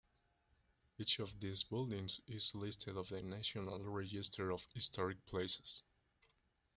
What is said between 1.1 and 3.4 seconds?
of these buildings is listed on the